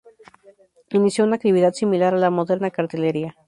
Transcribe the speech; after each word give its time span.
Inició 0.89 1.25
una 1.25 1.35
actividad 1.35 1.73
similar 1.73 2.15
a 2.15 2.17
la 2.17 2.31
moderna 2.31 2.71
cartelería. 2.71 3.35